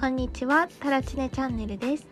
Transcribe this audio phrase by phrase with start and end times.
[0.00, 2.06] こんにちは、タラチネチャンネルです。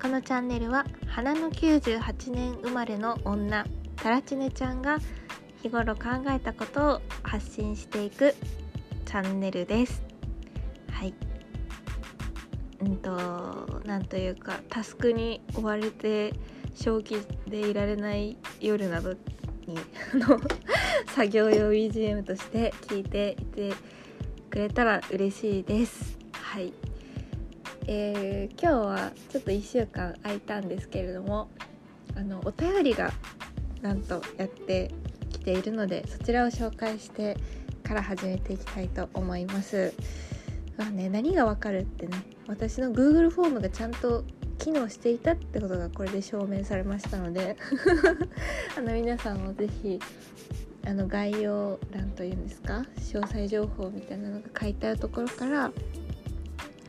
[0.00, 4.96] このチャンネルは花の98年生まれの女、タラチネちゃんが
[5.62, 8.34] 日頃考えたことを発信していく
[9.04, 10.02] チャンネルです。
[10.90, 11.12] はい。
[12.80, 13.10] うんと、
[13.84, 16.32] なんというか、タスクに追われて
[16.74, 17.16] 正気
[17.46, 19.76] でいられない夜などに
[20.14, 20.40] あの
[21.08, 23.74] 作業用 BGM として聞いていて
[24.48, 26.17] くれたら嬉しいです。
[27.90, 31.48] えー今日はちょっと1週間空いたんですけれども
[32.14, 33.12] あのお便りが
[33.80, 34.92] なんとやって
[35.30, 37.34] きているのでそちらを紹介して
[37.82, 39.94] から始めていきたいと思います。
[40.76, 44.22] まあね、何がわかるってね私の Google フォームがちゃんと
[44.58, 47.56] 機能していたってことがこれで証明されましたので
[48.76, 49.98] あの皆さんもぜひ
[50.86, 55.72] あの概要欄というんですか詳細情報みたいなのが書いてあるところから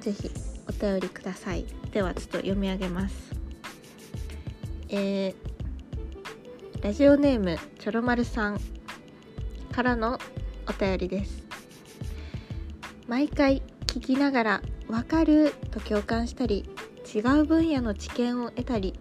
[0.01, 0.29] ぜひ
[0.69, 1.65] お便りください。
[1.91, 3.33] ではちょっと読み上げます。
[4.89, 8.61] えー、ラジオネームちょろまるさん
[9.71, 10.19] からの
[10.67, 11.43] お便りです。
[13.07, 16.69] 毎回聞きながら「わかる」と共感したり
[17.11, 18.93] 違う分野の知見を得たり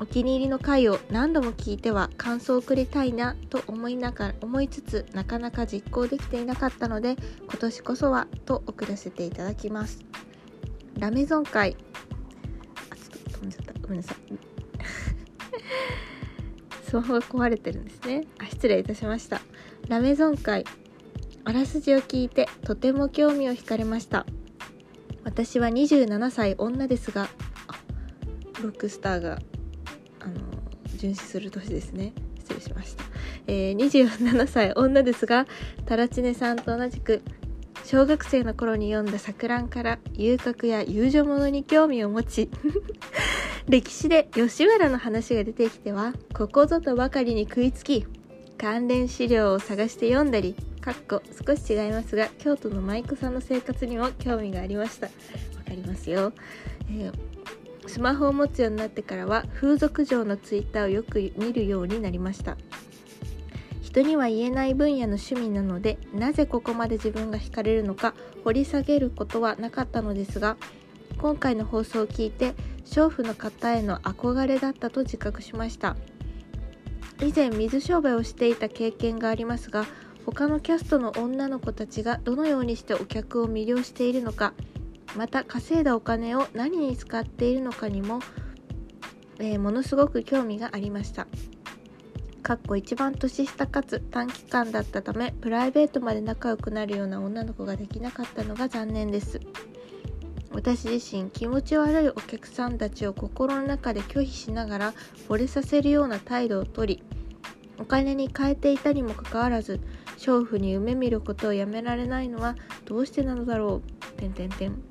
[0.00, 10.09] お気に入りの回を何度も聞いては感想をくれたいなと思いながら思いつつなかなか実行できていなかったので今年こそはと送らせていただきます。
[11.00, 11.76] ラメゾン会。
[12.90, 13.72] あちょっと飛んじゃった。
[13.80, 14.16] ごめんなさい。
[16.84, 18.26] スマホが壊れてるんですね。
[18.38, 19.40] あ失礼いたしました。
[19.88, 20.64] ラメゾン会。
[21.44, 24.26] あらすじを聞いてとても興味を惹かれました。
[25.24, 27.28] 私は27歳女ですが
[28.62, 29.38] ロックスターが
[30.20, 30.34] あの
[30.96, 32.12] 巡視する年ですね。
[32.38, 33.04] 失礼しました、
[33.46, 35.46] えー27歳女ですが
[35.86, 37.22] タラチネさんと同じく
[37.84, 42.50] 小学生の頃に読んだ錯乱から遊郭や遊女物に興味を持ち
[43.68, 48.06] 歴史で吉原の話が出てきてはここぞとばかりに食いつき
[48.58, 55.06] 関連資料を探して読んだりかっこ少し違いますが京都の舞妓さんの生活にも興味がありました。
[55.06, 55.12] わ
[55.66, 56.32] かりますよ、
[56.90, 57.30] えー
[57.86, 62.56] スマホを持つようになってからは風俗嬢のツイッターをよく見るようになりました。
[63.90, 68.14] 人には言えない分野の趣味なのでなぜここまで自分が惹かれるのか
[68.44, 70.56] 掘り下げることはなかったのですが
[71.18, 75.96] 今回の放送を聞いて娼婦の方への憧れだったと自覚しました
[77.20, 79.84] 以前水商売をしていた経験がありますが
[80.24, 84.54] 他のキャストの女の子たちがどのようにしてお客を魅了しているのか
[85.16, 88.20] また稼いだお金を何に使っているのかにも、
[89.40, 91.26] えーものすごく興味がありました。
[92.50, 99.38] かっこ一番年下かつ短期間だったためプライベートまで仲良くなるような女の子ができなかったのが残念です。
[100.50, 104.94] 私自身気持ち悪いお客さんたちを心の中で拒否しながら
[105.28, 107.04] 惚れさせるような態度をとり
[107.78, 109.78] お金に変えていたにもかかわらず
[110.18, 114.82] 娼婦に夢見ることをやめられないのはどうしてなのだろうてんてんてん。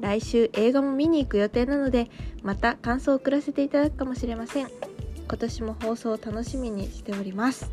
[0.00, 2.08] 来週映画も見に行く予定なので
[2.42, 4.89] また感想を送らせていただくかもしれません。
[5.30, 7.70] 今年も放送を楽しみにしております。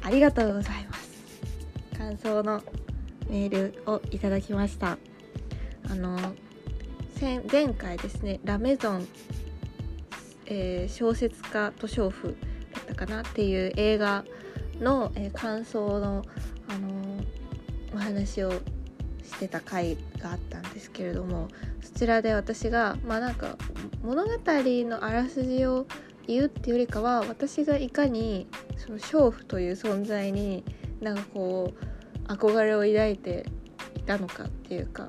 [0.00, 1.28] ありがとうございます。
[1.98, 2.62] 感想の
[3.28, 4.96] メールをいただきました。
[5.90, 6.18] あの
[7.20, 9.06] 前回ですねラメゾン、
[10.46, 12.34] えー小説家と娼婦
[12.72, 14.24] だったかなっていう映画
[14.80, 16.24] の、えー感想の、
[16.68, 17.26] あのー
[17.94, 18.52] お話を
[19.22, 21.48] してた回があったんですけれども
[21.82, 23.56] そちらで私がまあなんか
[24.02, 25.86] 物語のあらすじを
[26.28, 28.46] 言うっていうよりかは私がいかに
[28.76, 30.62] その娼婦という存在に
[31.00, 33.46] なんかこう憧れを抱いて
[33.96, 35.08] いたのかっていうか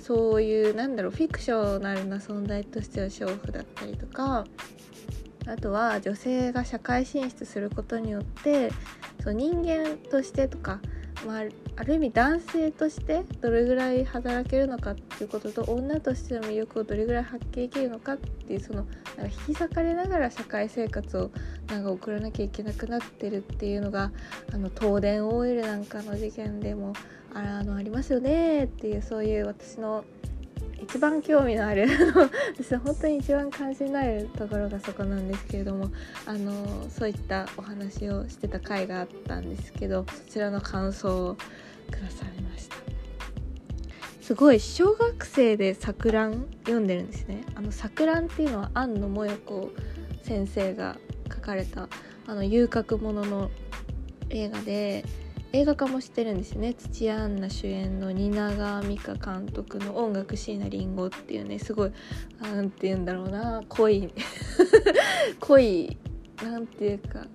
[0.00, 4.44] そういうなんだろうフィクショナルな存在としては娼婦だったりとか
[5.46, 8.70] あとは女性が社会進出することによって
[9.22, 10.80] そう人間としてとか、
[11.26, 11.42] まあ、
[11.80, 18.84] ある意味男性としてどれぐらい働けるのかっていうことと女としての魅力をどれぐらい発揮できるのかっていうその
[19.16, 21.30] なんか引き裂かれながら社会生活を
[21.68, 24.12] なんか送らなきゃいけなくなってるっていうのが
[24.52, 26.92] あの東電オイルなんかの事件でも
[27.32, 30.04] あらあのありますよねっていうそういう私の
[30.82, 31.86] 一番興味のある
[32.58, 35.90] 私は本当に一番関心のあるところがそこなんですけれども
[36.26, 41.36] あのそういったお話をしてた回があったんですけどそちらの感想を
[41.90, 42.76] くださいました。
[44.20, 47.44] すごい小学生で「錯乱」読んでるんですね。
[47.54, 49.70] あの錯乱っていうのは庵野もよこ
[50.22, 50.96] 先生が
[51.32, 51.88] 書かれた
[52.26, 53.50] あの遊郭ものの
[54.28, 55.04] 映画で
[55.52, 56.74] 映画化もしてるんですよね。
[56.74, 61.92] 土屋アンナ主演の蜷川美香監督の「音楽椎名林檎」っていうねすごい
[62.40, 63.62] 何て言うんだろうな。
[63.68, 64.12] 濃い
[65.40, 65.96] 濃い
[66.40, 67.26] なんていうか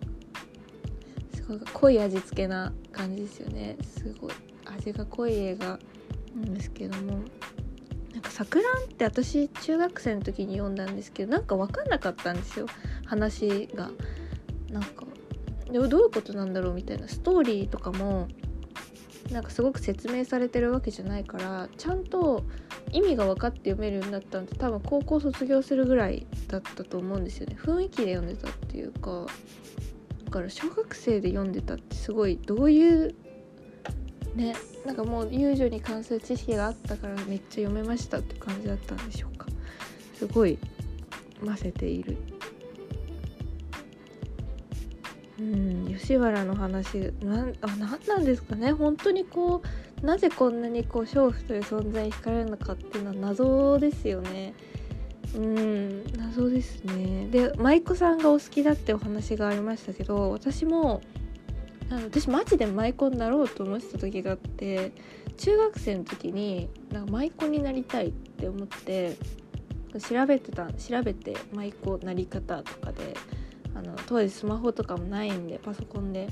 [1.34, 3.78] すごい濃い味付けな感じですよね。
[3.82, 4.32] すごい。
[4.66, 5.80] 味が濃い映画
[6.36, 7.20] なんですけども。
[8.14, 12.66] なんか「錯乱」って私中学生の時に読んだんですけどなんか分かんなかったんですよ。
[13.06, 13.92] 話が。
[14.70, 15.06] なんか
[15.72, 17.08] でもどういうことなんだろうみたいな。
[17.08, 18.28] ストーリーとかも
[19.32, 22.44] なんかすごく説明されてるわけじゃないからちゃんと
[22.92, 27.58] 意味が分かって読めるようになったんで多分高校卒業するぐらいだったと思うんですよね。
[27.60, 29.26] 雰囲気で読んでたっていうか。
[30.36, 33.16] から小学生で読んでたってすごいどういう
[34.36, 34.54] ね
[34.86, 39.48] なんかもう遊女に関する知識があったからめっちゃ読めましたって感じだったんでしょうか。
[40.14, 40.60] すごい
[41.42, 42.18] ませている。
[45.40, 48.74] うん吉原の話なんあ何なんですかね。
[48.74, 49.62] 本当にこ
[50.04, 54.54] うなぜこんなにこう娼婦という存在に惹かれるのかっていうのは謎ですよね。
[55.34, 57.28] うん謎ですね。
[57.32, 61.02] で舞妓さんがお好きだってお話がありましたけど私も
[61.90, 64.92] あの私マジで舞妓になろうと思ってた時があって
[65.38, 69.18] 中学生の時になんか舞妓になりたいって思って
[70.00, 73.16] 調べてた調べて舞妓なり方とかで
[73.76, 76.30] あの当時スマホとかもないんでパソコンで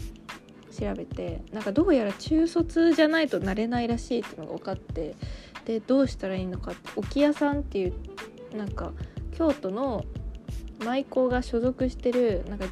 [0.71, 5.15] 調べてなんかどうやら中卒じゃないとなれないらしいっていうのが分かって
[5.65, 7.93] でどうしたらいいのかって置屋さんっていう
[8.55, 8.91] なんか
[9.31, 10.05] 京都の
[10.83, 12.65] 舞妓が所属してるなんか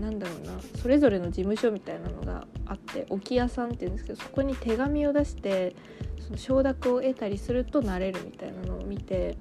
[0.00, 5.74] なんだろうなそれぞれの事務所みたいなのがあって置屋さんっていうんですけどそこに手紙を出して
[6.20, 9.36] その承諾を得たりするとなれるみたいなのを見て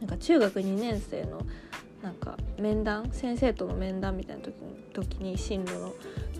[0.00, 1.40] なんか中学2年生の
[2.02, 5.92] なんか面談先生との面談みたいな時に時に進路の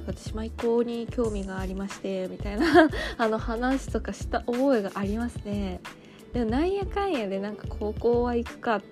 [0.07, 2.89] 私舞妓に興味がありましてみたいな
[3.19, 5.81] あの話とかした覚えがありますね。
[6.33, 8.83] でもなんやかんやでなんか高校は行くか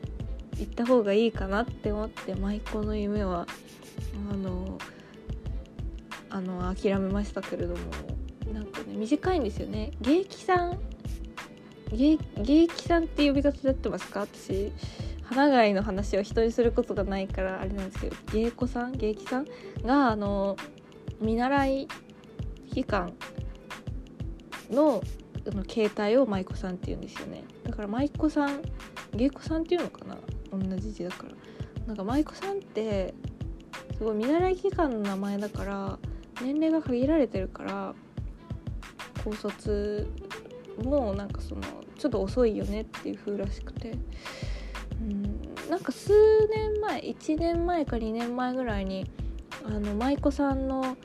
[0.58, 3.46] 行った方がいいかなって思って舞妓の夢は
[4.30, 4.78] あの
[6.30, 7.78] あの諦めましたけれども
[8.52, 9.92] なんかね短いんですよね。
[10.00, 10.80] 芸妓さん
[11.92, 14.20] 芸妓さんって呼び方でやってますか？
[14.20, 14.72] 私
[15.22, 19.46] 花街の話を人にすることがないからあれなんですけど芸妓さん芸妓さん
[19.84, 20.56] があの
[21.20, 21.88] 見習い
[22.72, 23.12] 期間
[24.70, 25.02] の
[25.50, 27.44] の携帯を舞妓さんって言うんですよね。
[27.64, 28.62] だから舞妓さん
[29.14, 30.16] 芸妓さんっていうのかな。
[30.50, 31.30] 同じ字だから。
[31.86, 33.14] なんか舞妓さんって
[33.96, 35.98] すごい見習い期間の名前だから
[36.42, 37.94] 年齢が限られてるから
[39.24, 40.08] 高卒
[40.82, 41.62] もなんかその
[41.96, 43.92] ちょっと遅いよねっていう風らしくて。
[45.00, 46.12] うんなんか数
[46.48, 49.04] 年前1年前か2年前ぐらいに
[49.64, 50.96] あの舞妓さんの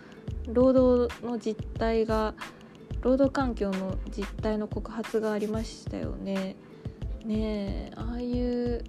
[0.47, 2.35] 労働の実態が
[3.01, 6.55] 労働環境の実態の告発がありましたよね。
[7.25, 8.83] ねえああいう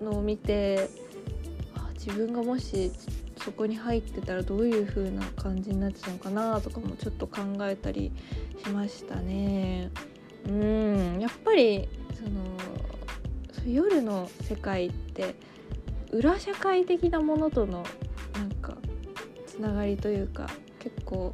[0.00, 0.88] のを見て
[1.74, 2.92] あ自分がもし
[3.42, 8.12] そこに入ってたらどういう風な感じになってたのかなとかもちょっと考えたり
[8.62, 9.90] しましたね。
[10.46, 12.30] うんやっぱりその
[13.66, 15.34] 夜の世界って
[16.10, 17.84] 裏社会的なものとの
[18.34, 18.76] なんか
[19.46, 20.48] つながりというか
[20.78, 21.32] 結構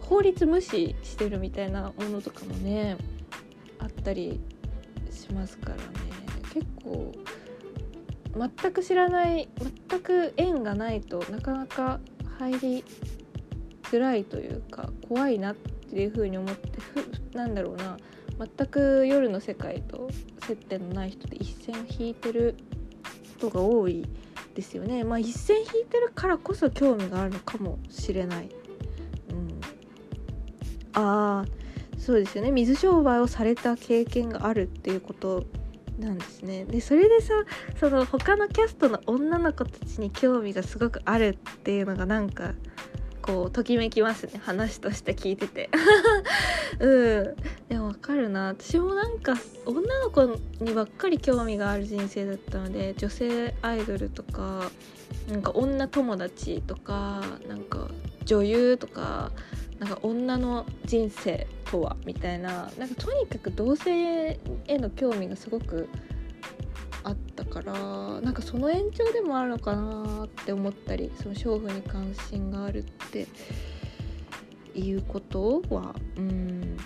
[0.00, 2.96] 法律無視してるみたいなものとかもね
[3.78, 4.40] あったり
[5.10, 5.82] しますからね
[6.52, 7.12] 結構
[8.60, 9.48] 全く知らない
[9.88, 12.00] 全く縁がないとなかなか
[12.38, 12.84] 入り
[13.84, 17.96] づらいというか怖いなっていうふうに思ってふなんだろうな
[18.38, 20.10] 全く夜の世界と
[20.46, 22.56] 接点のない人で一線引いてる
[23.40, 24.06] ことが多い
[24.54, 25.04] ですよね。
[25.04, 28.48] まあ一線引いてるからこそ興味があるのかもしれない。
[30.96, 31.44] ああ
[31.98, 32.50] そうですよね。
[32.50, 35.44] 水商売をされた経験があるっていうこと
[35.98, 36.64] なんですね。
[36.64, 37.34] でそれでさ
[37.78, 42.52] その他のキャストの女の子たちに興味がすごくあるっていうのがなんか
[43.22, 44.40] こうときめきますね。
[44.44, 45.70] 話として聞いてて。
[46.78, 47.36] うん。
[47.68, 48.48] でもわかるな。
[48.48, 49.34] 私もなんか
[49.64, 50.24] 女の子
[50.60, 54.70] にばっかり興味がある人生だったので女性アイドルとか
[55.28, 57.90] なんか女友達とかなんか
[58.24, 59.32] 女優とか
[59.78, 65.88] なんか女の人生とはみたいななんかとにかく同性への興味がすごく
[67.04, 67.72] あったから
[68.20, 73.28] なんかその延長でもあるのかなって思ったりその娼婦に関心があるって
[74.74, 76.76] いうことはうん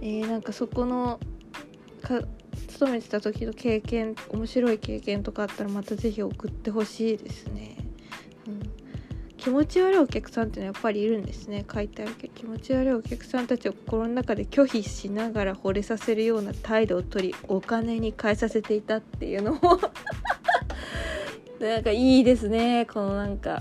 [0.00, 1.20] えー、なんかそこの
[2.02, 2.20] か
[2.68, 7.81] 勤めてた時の経験面白い経験とかあったらまた是非送ってほしいですね。
[9.42, 11.64] 気持ち悪いお客さんってのはやっぱりいるんですね。
[11.68, 19.80] 書いてあるけ気持ち悪いお客さんたちを心の中で拒否しながら惚れさせるような態度をとりお金に換えさせていたっていうのも。
[21.58, 22.86] なんかいいですね。
[22.86, 23.60] このなんか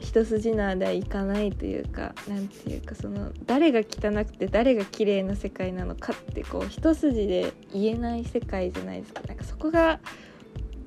[0.00, 9.22] 一筋縄ではいかないというか何ていうかその誰が汚くて誰が綺麗な世界なのかってこう一筋で言えない世界じゃないですか。
[9.28, 10.00] なんかそこが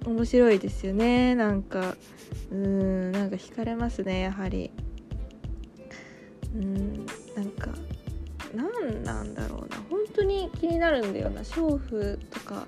[0.06, 1.36] 面白いですよね。
[1.36, 1.96] なんか
[2.52, 4.72] うんなんか惹かれますねやはり。
[6.56, 7.06] うん
[7.36, 7.72] なんか
[8.56, 9.78] 何なんだろうな。
[9.90, 11.42] 本当に気になるんだよな。
[11.42, 12.66] 娼婦とか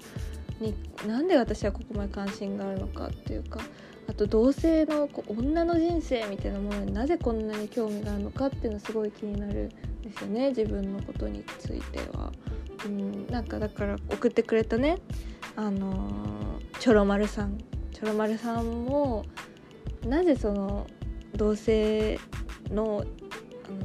[0.60, 0.76] に
[1.08, 3.60] なんで私はここまで関心があるのかっていうか。
[4.08, 10.50] あと同性のこう女の人生みたいなものになぜこんなに興味があるのかっていうのはすごい気になるんですよね。
[10.50, 12.32] 自分のことについては。
[12.86, 14.98] うん、なんかだから送ってくれたね。
[15.56, 17.58] あのー、チョロ丸さん。
[17.94, 19.24] チョロ丸さんも
[20.06, 20.88] なぜその
[21.36, 22.20] 同性
[22.70, 23.06] の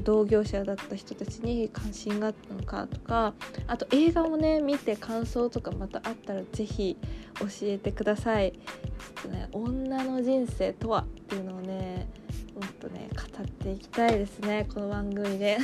[0.03, 3.35] 同業者だった人たちに関心があったのかとか
[3.67, 6.97] あと映画をね見て感想とかまたあったら是非
[7.39, 8.53] 教えてください。
[8.53, 12.09] ちょっとね女の人生とはっていうのをね
[12.55, 15.59] もっとね語っていきたいですねこの番組で。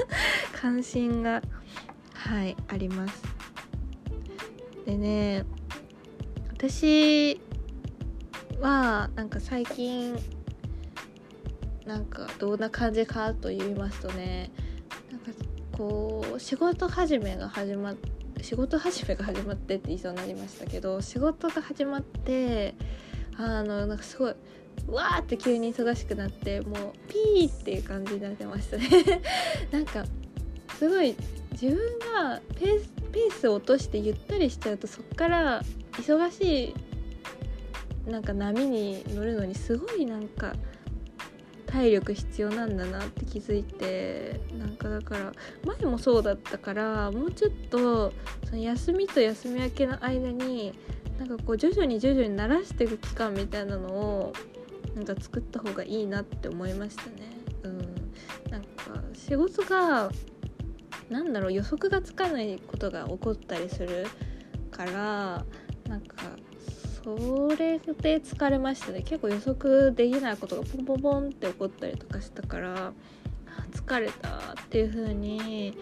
[0.52, 1.42] 関心が
[2.12, 3.22] はいあります。
[4.86, 5.44] でね
[6.52, 7.40] 私
[8.64, 10.18] はなんか最近
[11.84, 14.50] なんかどんな感じかと言いますとね
[15.10, 15.32] なんか
[15.72, 17.96] こう仕事始めが始まっ
[18.40, 22.74] 仕事始めが始まってって言いそうになりましたけど仕事が始まって
[23.36, 24.34] あのなんかすごい
[24.88, 28.88] わーって急に忙しくなってもうピーっていう感じになってましたね。
[29.70, 30.04] なんか
[30.78, 31.14] すごい
[31.52, 36.74] 自分がペースペースを落としてゆったりしちゃうとそっから忙しい
[38.06, 40.54] なんか波に乗るのにすごいなんか
[41.66, 45.32] 体力必要なんだなって気づいてなんかだから
[45.64, 48.12] 前もそうだったからもうちょっと
[48.44, 50.72] その休みと休み明けの間に
[51.18, 54.32] なんかこう徐々に徐々に慣らしていく期間みたいなのを
[54.94, 57.10] なんか作った方がいいなって思いましたね。
[57.64, 57.78] うん、
[58.50, 60.10] なんか仕事が
[61.10, 64.06] なんだろう予測がつかないことが起こったりする
[64.70, 65.44] から
[65.88, 66.16] なんか
[67.04, 69.02] それで疲れましたね。
[69.02, 72.94] 結構予測できないことがポンポンポンって起こったりとかしたから
[73.72, 75.76] 疲れたっていう風に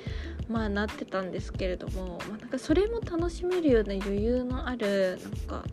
[0.48, 5.64] まあなってたんですけれども、まあ、なんかそれも楽しめるような余裕のあるなんか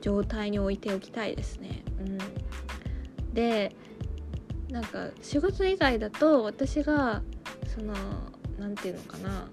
[0.00, 1.82] 状態に置いておきたいですね。
[2.00, 3.76] うん、で
[4.70, 7.22] なんか仕事以外だと私が
[7.66, 7.94] その
[8.58, 9.48] 何て言うのかな。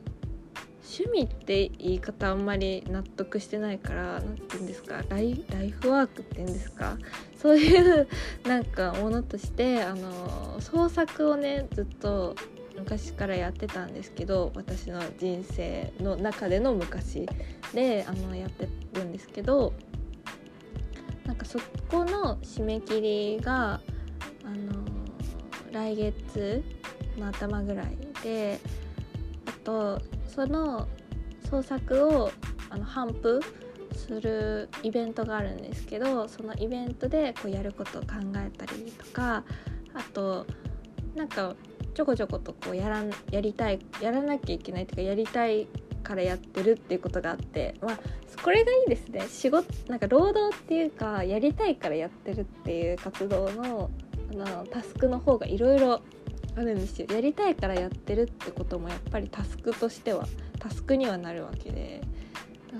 [0.91, 6.97] 趣味って言い方あんまり納得してないから何て言うんですかライライフワークって言うんですか
[7.41, 8.07] そういう
[8.43, 12.35] なんかものとしてあの創作をねずっと
[12.77, 17.25] 昔からやってたんですけど私の人生の中での昔
[17.73, 19.73] であのやってるんですけど
[21.25, 23.01] なんかそこの締め切
[23.37, 23.79] りが
[24.43, 24.83] あの
[25.71, 26.63] 来月
[27.17, 28.59] の頭ぐらいで
[29.45, 30.01] あと
[30.33, 30.87] その
[31.49, 32.31] 創作を
[32.69, 33.41] あの頒布
[33.95, 38.07] するイベントがあるんですけどそのイベントでこうやることを考
[38.37, 39.43] えたりとか
[39.93, 40.45] あと
[41.15, 41.55] なんか
[41.93, 45.67] ちょこちょことこうやらやりたいやらなきゃいけないというかやりたい
[46.03, 47.99] からやってるっていうことがあってまあ
[48.41, 49.27] これがいいですね。
[49.29, 53.91] 仕事なんか労働っていうかやりたいからやってるっていう活動の
[54.31, 56.01] あのタスクの方がいろいろ
[56.55, 57.07] あるんですよ。
[57.11, 60.27] やりたいからやってるってこともやっぱりタスクとしては
[60.59, 62.01] タスクにはなるわけで。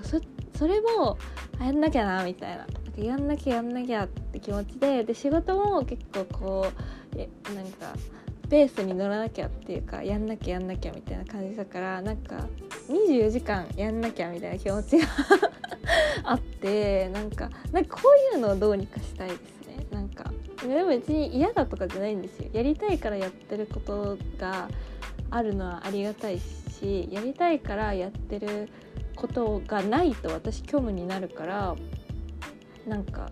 [0.02, 0.20] そ
[0.56, 1.18] それも
[1.58, 2.58] あやんなきゃなみたいな。
[2.58, 6.66] なんかやんなきゃやんなきゃって気持ちでで仕事も結構こ
[7.14, 7.94] うえなんか
[8.48, 12.46] ペースに乗らなきゃっていうかやんなきゃやんなきゃみたいな感じだからなんか
[12.88, 15.08] 24時間やんなきゃみたいな気持ちが
[16.24, 19.86] あってなんかなんかこういうのをどうにかしたいですね。
[19.90, 20.30] なんか
[20.68, 22.48] でも別に嫌だとかじゃないんですよ。
[22.52, 24.68] やりたいからやってることが
[25.30, 28.68] あるのはありがたいしやりたいからやってる
[29.16, 31.76] ことがないと私虚無になるから
[32.86, 33.30] なんか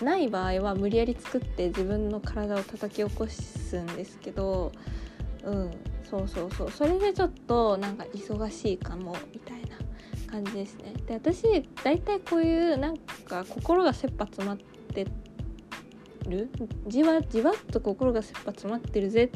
[0.00, 4.72] ない場合は無理やり作って自分の体を叩き起こすんですけど
[5.44, 5.70] うん
[6.04, 6.70] そうそうそう。
[6.70, 9.78] それでちょっとなんか忙しいかもみたいな
[10.30, 10.92] 感じですね。
[11.06, 11.42] で私
[11.82, 15.06] 大体こういうなんか心が切羽詰まって
[16.28, 16.50] る？
[16.86, 19.30] じわじわっと心が切羽詰まってるぜ。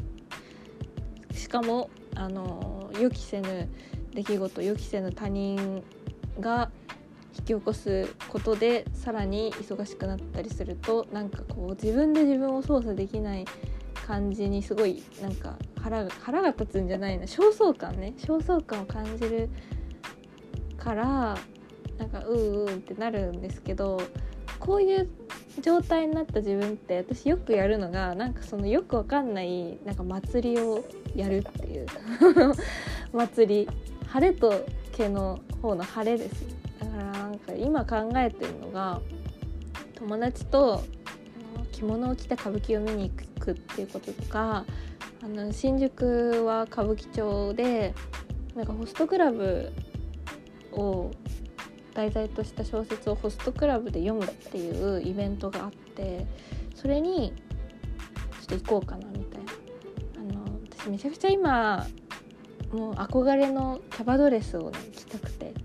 [1.33, 3.69] しかもあの予期せぬ
[4.13, 5.83] 出来事予期せぬ他人
[6.39, 6.71] が
[7.37, 13.45] 引き起こすことでさらに忙しくなったりするとなんかこう自分で自分を操作できない
[13.93, 18.13] 感じにすごいなんか腹が腹が立つんじゃないな焦燥感ね。
[18.17, 19.49] 焦燥感を感じる
[20.77, 21.37] から
[21.97, 24.01] なんかうううってなるんですけど
[24.59, 25.09] こういう
[25.61, 30.83] 状態になった自分って私よくやるのがなんかそのよくわかんないなんか祭りを
[31.15, 31.87] やるっていう
[33.11, 33.69] 祭り。
[34.07, 36.45] 晴れと毛の方の晴れです。
[36.79, 39.01] だからなんか今考えてるのが
[39.95, 40.83] 友達と
[41.71, 44.65] 着物を着て歌舞伎を見に行くっていうこととか
[45.21, 47.93] あの新宿は歌舞伎町で
[48.55, 49.71] なんかホストクラブ
[50.71, 51.11] を
[51.97, 56.27] 題材とした小説をホストクラブで読むっていうイベントがあって
[56.75, 57.33] それに
[58.47, 59.51] ちょっと行こうかなみたいな。
[60.19, 61.87] あの私めちゃくちゃ今
[62.71, 65.55] もう憧れのキャバドレスをね着たくて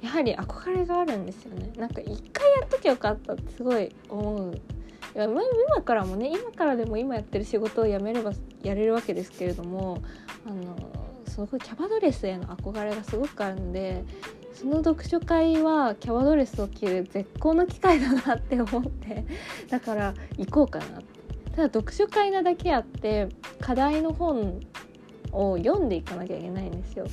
[0.00, 1.70] やはり憧れがあるんですよね。
[1.76, 3.34] なんか一回やっときゃよかった。
[3.34, 3.94] ってすごい。
[4.08, 8.32] 思ういや今からもね今からでも今やってる仕事を辞めれば
[8.62, 10.00] やれるわけですけれども
[10.46, 10.76] あの
[11.26, 14.04] すごいキャバドレスへの憧れがすごくあるんで
[14.52, 19.24] その読書会はキャバドレスを着る絶好の機会だなって思って
[19.68, 21.02] だから行こうかな。
[21.54, 23.28] ただ読書会なだけあって
[23.60, 24.60] 課題の本
[25.32, 27.06] を読んでいかなきゃいけないんですよ。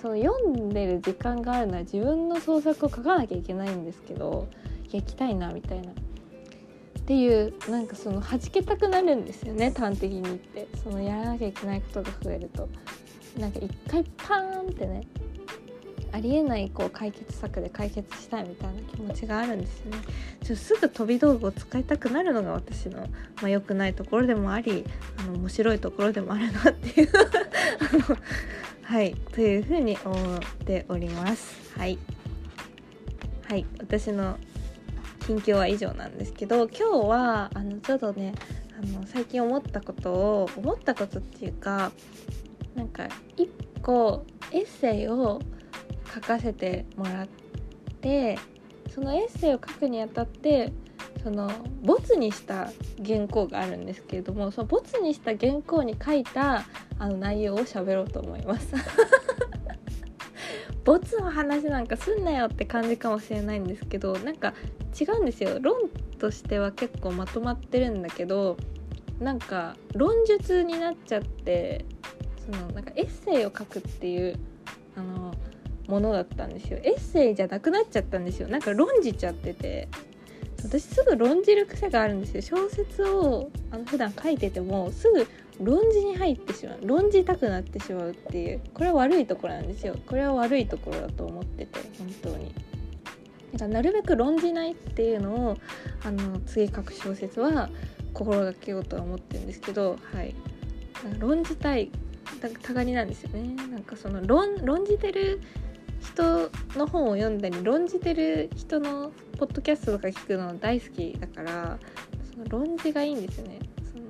[0.00, 4.48] その読んでる時間があるなら自分の創作を書かなきゃいけないんですけど
[4.90, 5.90] 行きたいなみたいな。
[5.90, 10.68] っていうなんかその弾けたくなるんですよね端的に言って。
[10.82, 12.68] そのやらなきゃいけないことが増えると。
[13.38, 15.06] なんか一回パーンってね
[16.12, 19.98] ありえないこう解決策で解決したいみたいな気持ちがあるんですよね。
[20.44, 23.08] ちょすぐ飛び道具を使いたくなるのが私の、ま
[23.44, 24.84] あ、良くないところでもあり
[25.18, 27.08] あの面白いところでもあるなっていう。
[28.82, 31.78] はいというふうに思っております。
[31.78, 31.98] はい。
[33.48, 34.38] はい私の
[35.26, 38.34] 近況は以上なんですけど今日はあのちょっとね
[38.76, 41.92] あの最近思ったことを思ったことっていうか
[42.74, 43.48] なんか一
[43.82, 45.40] 個エッセイを
[46.12, 47.28] 書かせてもらっ
[48.00, 48.38] て
[48.90, 50.72] そのエッセイを書くにあたって
[51.22, 51.50] その
[51.82, 52.70] ボツにした
[53.04, 56.64] 原稿があるんですけれどもそのボツにした原稿に書いた
[56.98, 58.74] あの内容を喋ろうと思います。
[60.84, 64.52] ボツの話なんかすんなよって感じかもしれないんですけどなんか
[65.00, 68.56] 違うんですよ論としては結構まとまってるんだけど
[69.20, 71.84] なんか論述になっちゃって
[72.44, 74.36] そのなんかエッセイを書くっていう
[74.96, 75.32] あの
[75.88, 76.78] ものだったんですよ。
[76.82, 78.48] エッセイじゃなくなっちゃったんですよ。
[78.48, 79.88] なんか論じちゃってて。
[80.64, 82.42] 私すぐ論じる癖があるんですよ。
[82.42, 85.26] 小説をあの普段書いててもすぐ
[85.60, 86.78] 論じに入ってしまう。
[86.86, 88.60] 論じたくなってしまうっていう。
[88.72, 89.96] これは悪いところなんですよ。
[90.06, 91.80] これは悪いところだと思ってて。
[91.98, 92.54] 本当に。
[93.54, 95.56] だからなるべく論じないっていうのを
[96.04, 97.68] あの次書く小説は
[98.14, 100.34] 心がけようとは思ってるんですけどはい。
[101.18, 101.90] 論じたい
[102.40, 103.54] たがりなんですよね。
[103.70, 105.40] なんかその論論じてる
[106.02, 111.78] 人の本を読んだり論じてる人のポッドキャストとか聞くの大好きだから
[112.32, 113.60] その論じがいいんですよね。
[113.92, 114.04] その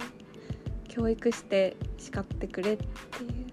[0.88, 2.88] 教育して叱ってくれってい
[3.26, 3.46] う、はい、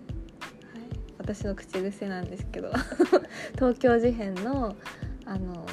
[1.17, 2.71] 私の口癖なんですけど。
[3.55, 4.75] 東京事変の
[5.25, 5.65] あの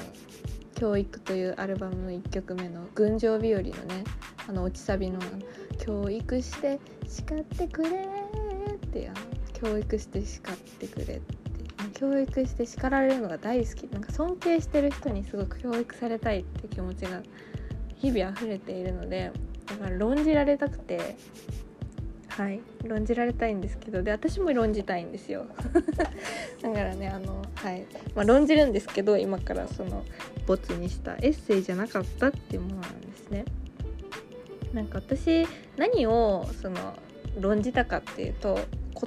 [0.75, 4.05] 教育というアルバムの1曲目の「群青日和」のね
[4.47, 5.19] あの落ちサビの
[5.79, 7.91] 「教育して叱ってくれ」
[8.77, 9.13] っていう
[9.55, 11.46] 教育して叱ってくれって。
[11.97, 13.83] 教育して叱られるのが大好き。
[13.91, 17.23] なんか尊敬してる人にすごく教育されたいって気持ちが
[17.97, 19.33] 日々溢れているので
[19.67, 21.17] だから論じられたくて
[22.29, 22.61] はい。
[22.85, 25.47] 論じられたいんですけどで私も論じたいんですよ。
[26.61, 27.87] だからねあのはい。
[28.15, 30.05] まあ論じるんですけど今からその
[30.47, 33.47] ボツにしたエッセイじゃなかったっていうものなんですね。
[34.75, 35.47] なんか私
[35.79, 36.77] 何をその
[37.41, 38.59] 論じたかっていうと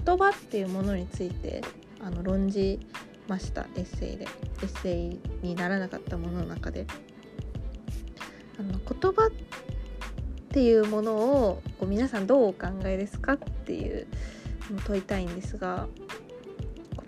[0.05, 1.61] 言葉っていうものについて
[2.09, 2.79] あの論じ
[3.27, 3.67] ました。
[3.75, 4.25] エッセイで。
[4.25, 6.87] エッセイにならなかったものの中で。
[8.59, 9.31] あの言葉っ
[10.49, 14.07] ていうものをこう皆さんどうお考えですかっていう
[14.71, 15.87] のを問いたいんですが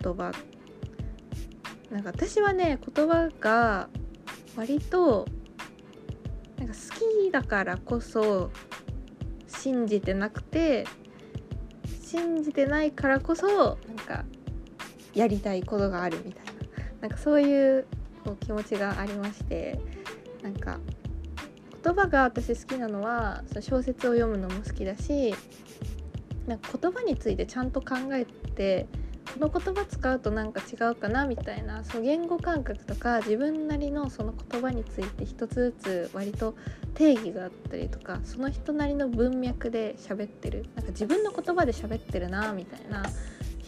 [0.02, 0.32] 言葉。
[1.90, 3.90] なんか私はね言葉が
[4.56, 5.26] 割と
[6.58, 8.52] なんか好きだからこそ
[9.48, 10.86] 信じてなくて
[12.06, 13.48] 信じてないからこそ
[13.88, 14.26] なんか
[15.14, 16.52] やりたいことがあるみたいな。
[17.02, 17.86] なんかそういう
[18.24, 19.80] こう気持ちがありまして
[20.44, 20.80] なんか
[21.84, 25.34] 言葉が私好きなのはその小説を読むのも好きだし
[26.48, 28.88] なんか言葉についてちゃんと考えて
[29.34, 36.56] この言葉使うとなんか違うかなみたいなその言語感覚とか自分なりのその言葉について一つずつ割と
[36.96, 40.66] 定義があったりとかその人なりの文脈で喋ってる。
[40.76, 43.04] なんか自分の言葉で喋ってるなみたいな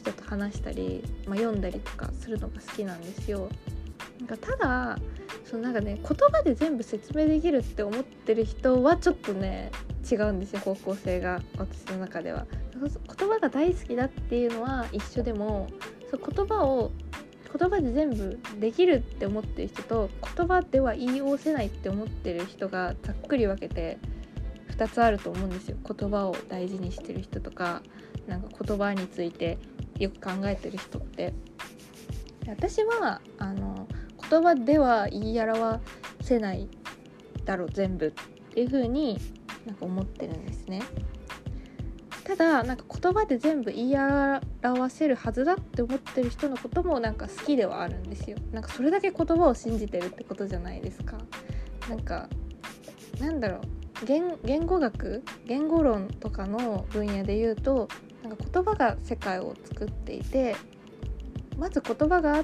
[0.04, 3.50] 人と話したり、まあ、読んだりとかするのが好きなんですよ。
[4.20, 4.98] なんかただ
[5.46, 9.72] そのなんかね言葉で全部説明できるって思ってる人はちょっとね
[10.10, 12.46] 違うんですよ方向性が私の中では。
[12.74, 15.70] 言葉が大好きだっていうのは一緒でも
[16.12, 16.92] そ言葉を
[17.58, 24.00] 言葉で全部できるって思ってる人と言葉では言いおせないって思ってる人がざっくり分けて
[24.76, 27.84] 2つあると思うんですよ言葉を大事にしてる人とか
[28.28, 29.60] なんか言葉について
[30.04, 31.34] よく考えてる人って
[32.48, 33.88] 私はあの
[34.30, 35.80] 言葉では言い表
[36.22, 36.68] せない
[37.46, 38.12] だろう全部っ
[38.54, 39.20] ていう風に
[39.66, 40.82] なんか思ってるんですね。
[42.24, 44.42] ただなんか言葉で全部言い表
[44.90, 48.38] せるはずだって思ってる人のこともなんか好きではあるんですよ。
[48.54, 51.18] なんかそれだけ言葉を信じてるってことじゃないですか。
[51.90, 52.30] なんか
[53.20, 55.24] なんだろう言言語学？
[55.46, 57.90] 言語論とかの分野で言うと
[58.24, 60.56] なんか言葉が世界を作っていて
[61.58, 62.44] まず言葉が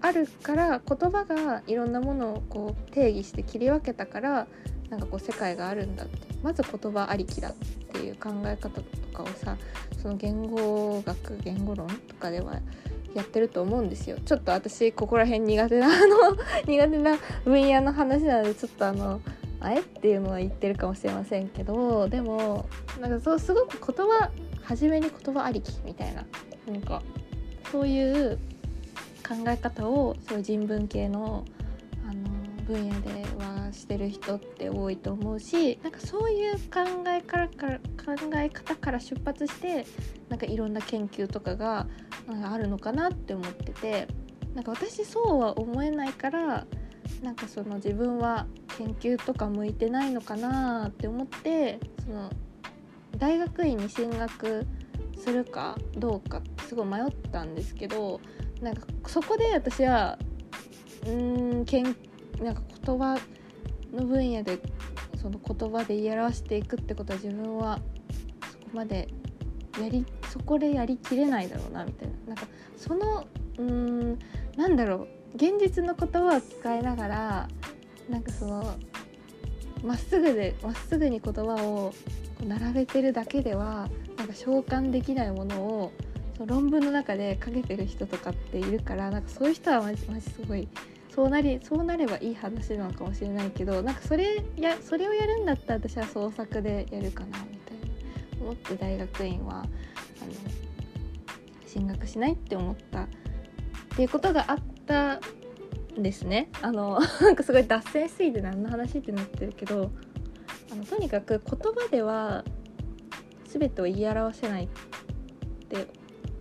[0.00, 4.46] あるから言葉がいろんなものをこう定義して切り分けたから
[4.90, 6.32] なんかこう世界があるんだって。
[6.42, 7.52] まず言葉ありきだっ
[7.92, 9.56] ていう考え方とかをさ
[10.00, 12.60] その言語学言語論とかでは
[13.14, 14.16] やってると思うんですよ。
[14.24, 19.20] ちょっと私ここら辺苦手なあの 苦手な分野の話なのでちょっとあの
[19.60, 22.66] あえっていうのは言ってるかもしれませんけどでも
[23.00, 24.30] なんかそうすごく言葉
[24.64, 26.24] 初めに言葉ありきみたいな
[26.66, 27.02] なんか
[27.70, 28.38] そういう
[29.26, 31.44] 考え方をそういう人文系の
[32.08, 39.86] あの分野ではしてる人って多いと思うしなんかそういう考えからから考え方から出発して
[40.28, 41.86] なんかいろんな研究とかが
[42.28, 44.08] なんかあるのかなって思ってて
[44.54, 46.66] なんか私そうは思えないから
[47.22, 48.46] なんかその自分は
[48.78, 52.30] 研究とか向いてないのかなって思ってその
[53.18, 54.66] 大学院に進学
[55.18, 58.20] するかどうかすごい迷ったんですけど
[58.60, 60.18] なんかそこで私は
[61.06, 61.96] うんけん
[62.40, 63.18] なんか言葉
[63.92, 64.58] の分野で
[65.20, 67.78] その言葉で言い表していくってことは自分は
[68.50, 69.08] そこまで
[69.80, 72.14] やりそこでやりきれないだろうなみたいな。
[72.28, 72.46] なんか
[72.76, 73.26] その
[73.58, 74.18] うん
[74.56, 77.48] なんだろう現実の言葉を使いながら
[78.08, 78.74] なんかその
[79.84, 81.92] まっすぐでまっすぐに言葉を
[82.46, 85.92] 並べてるだけではなんか召喚できないものを
[86.36, 90.68] その論文の中で書けてる人とかっているからなんかそういう人はマジマジすごい
[91.14, 97.78] そうなりそうなればいい話なのかもしれないけどなんかそれやそれをやるんだったら私は創作でやるかなみたい
[98.38, 99.66] な思って大学院はあの
[101.66, 103.08] 進学しないって思ったっ
[103.94, 105.20] ていうことがあった
[105.98, 106.48] んですね。
[106.62, 109.90] あの なんかすごい脱線しすぎて何の話ってなってるけど
[110.70, 112.44] あのとにかく言葉では
[113.46, 114.68] 全てを言い表せないっ
[115.68, 115.86] て、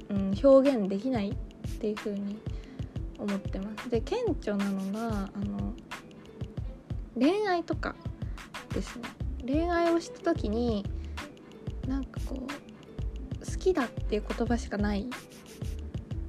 [0.09, 1.35] うん、表現できないっ
[1.79, 2.37] ていう風に
[3.19, 3.89] 思ってます。
[3.89, 5.73] で顕著なのがあの
[7.15, 7.95] 恋愛とか
[8.73, 9.09] ですね。
[9.45, 10.85] 恋愛をした時に
[11.87, 15.09] なんかこう好きだっていう言葉しかない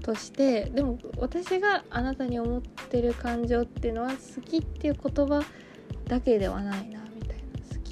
[0.02, 5.42] としてでも私があなたに思ってる感情っていうのは好きっていう言葉
[6.06, 7.01] だけではないな。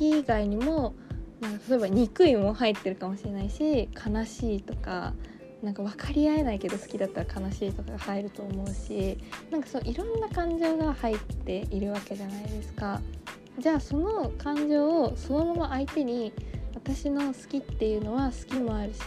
[0.00, 0.94] き以外にも
[1.40, 5.12] なんか例えば憎いも入ってるかもしれないし悲しいとか
[5.62, 9.18] なんか分かり合えないけど好きだったら悲しいとかが入ると思うし
[9.50, 13.00] なんかそういろんな感情が入っているわけじゃないですか。
[13.58, 16.32] じゃあその感情をそのまま相手に
[16.74, 19.00] 私の好きっていうのは好きもあるし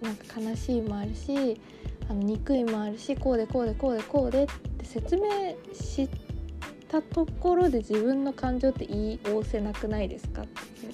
[0.00, 1.60] なんか悲しいもあるし
[2.08, 6.08] あの憎いもあるしこうでこうでこうでこうでって説明し
[6.92, 10.90] たところで自分の感情って言いおせなくないですかってい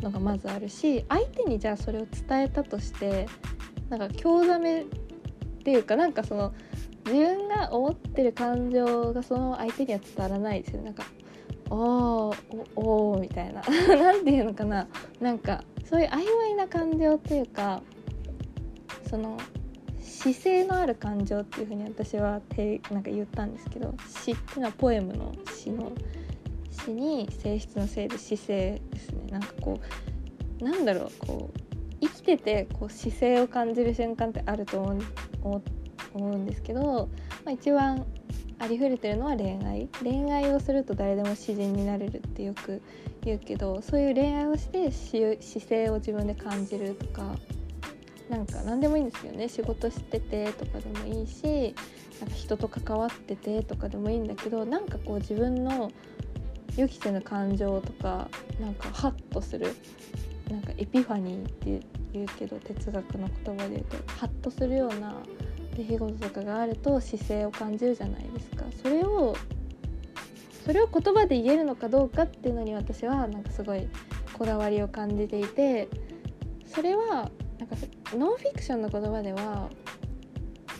[0.00, 3.26] うのがまずあるし相手にじゃあそれを伝えたとして
[3.90, 4.84] なんか興ざめっ
[5.62, 6.54] ていうかなんかその
[7.04, 11.04] 自分が思ってる感情がその相手には伝わらないですよなんか
[11.68, 12.36] おー
[12.76, 13.62] おおみたいな。
[13.88, 14.86] 何て言うのかな。
[15.20, 17.82] なんかそういう曖昧な感情っていうか
[19.08, 19.38] その
[20.22, 25.90] 姿勢のある感情っていう風に私はてなんか言ったんですけど詩っていうのはポエムの詩の
[26.70, 29.26] 詩に性質のせいで姿勢ですね。
[29.32, 29.80] なんかこ
[30.60, 31.58] うなんだろうこう
[32.00, 34.98] 生きててこう姿勢を感じる瞬間ってあると思
[35.56, 35.62] う
[36.14, 37.08] 思うんですけど、
[37.44, 38.06] まあ、一番
[38.60, 39.88] ありふれてるのは恋愛。
[40.04, 42.80] 恋愛をすると誰でも自然になれるってよく
[43.24, 47.34] 言うけどそういう恋愛をして姿勢を自分で感じるとか
[48.32, 49.46] なんか何でもいいんですよね。
[49.46, 51.74] 仕事しててとかでもいいし
[52.18, 55.92] なんか人と関わっててとかでもいいんだけどなんかこう自分の
[56.78, 59.76] 予期せぬ感情とかなんかハッとする
[60.50, 65.14] なんかエピファニーって言うけど哲学の言葉で言うとハッとするような
[65.76, 68.64] 出来事とかがあると姿勢を感じるじゃないですか。
[68.82, 69.36] それを
[70.64, 73.88] それを言葉で言えるのかどうかっていうのに私はなんかすごい
[74.32, 75.88] こだわりを感じていて
[76.66, 77.30] それは
[77.62, 77.76] なんか
[78.16, 79.70] ノンフィクションの言葉では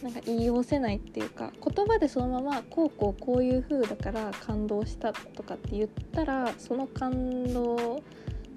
[0.02, 8.02] なんか言い寄せないっていうか言葉でそのままこうこうこういう風だから感動したとかって言ったらその感動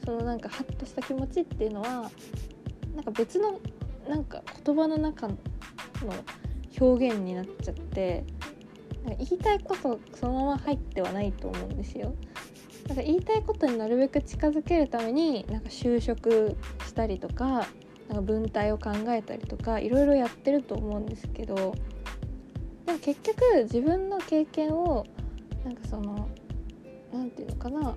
[0.04, 2.10] そのなんかハッとした気持ちっていうのは
[2.96, 3.60] なんか別の
[4.10, 5.38] なんか言葉の中の
[6.80, 8.26] 表現になっちゃって
[9.04, 12.16] なんか言いたいことそのまま入ってはないと思うんですよ。
[12.88, 17.68] なんか言いたいことになるべく近づけるためになんか就職したりとか
[18.10, 21.76] なんか文体を考えたりとかいろいろやってると思うんですけど
[22.86, 25.06] でも結局自分の経験を
[25.64, 26.30] なんかその
[27.12, 27.96] 何て言うのかな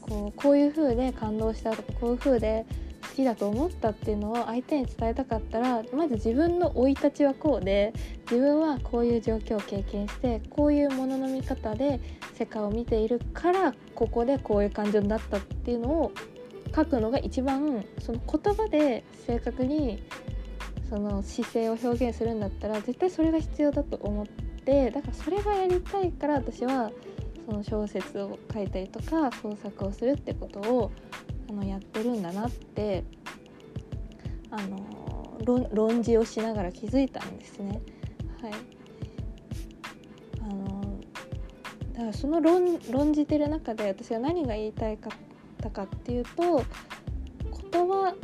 [0.00, 2.64] こうこういう風で感動したとかこういう風で
[3.02, 7.92] 好きだと思ったっていうのを相手に伝えたかったらまず自分の生い立ちはこうで
[8.30, 12.00] 自分はこういう状況を経験してこういうものの見方で
[12.34, 16.12] 世界を見ているからここでこういう感情になったっていうのを
[16.78, 20.00] 書くのが一番その言葉で正確に
[20.88, 24.26] その姿勢を表現するんだったら絶対それが必要だと思っ
[24.64, 26.90] てだからそれがやりたいから私は
[27.46, 30.92] その小説を書いたりとか創作をするってことを
[31.50, 33.04] あのやってるんだなって
[34.50, 37.80] あの論じをしながら気づいたんですね。
[38.40, 38.52] はい
[40.42, 40.98] あの
[41.92, 45.27] だからその論論じてる中で私は何が言いたいかっ
[45.58, 46.64] たかっていうと
[47.70, 48.14] 言葉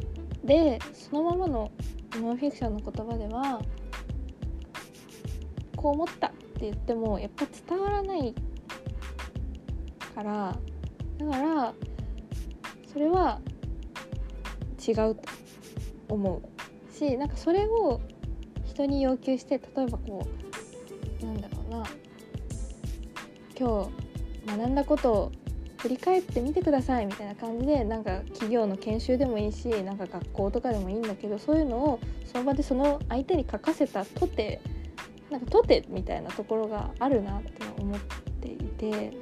[0.44, 1.70] でそのままの
[2.12, 3.60] ノンフィクションの言葉では
[5.76, 8.34] こう思ったって言ってもやっぱ伝わらない
[10.14, 10.56] から
[11.18, 11.74] だから
[12.92, 13.40] それは
[14.86, 15.22] 違うと
[16.08, 16.54] 思う。
[16.94, 18.00] しなんかそれを
[18.64, 20.26] 人に要求して例えばこ
[21.22, 21.84] うなんだろうな
[23.58, 23.90] 今
[24.46, 25.32] 日学んだことを
[25.84, 34.62] 振り返ってみてくださいみたいな感じでなんか企業の研修でもいいしなんか学校とかでもいいんだけどそういうのをその場でその相手に書かせたとて
[35.30, 38.00] なんかとてみたいなところがあるなって思っ
[38.40, 39.12] ていて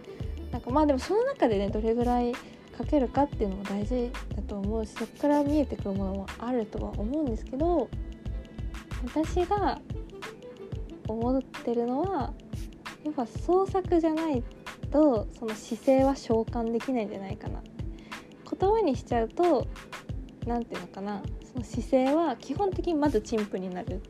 [0.53, 2.33] なんかまあでもその中でねどれぐらい
[2.79, 7.89] 書けるかっていうのも大事だと思うしそこから見えてくるものもあるとは思うんですけど
[9.05, 9.81] 私が
[11.09, 12.33] 思ってるのは
[13.03, 14.45] やっぱ創作じゃない
[14.93, 17.63] とその姿勢は召喚できないんじゃないかな。
[18.59, 19.67] 言葉にしちゃうと
[20.47, 21.23] 何て言うのかな。
[21.53, 24.03] その姿勢は基本的にまず陳腐になる。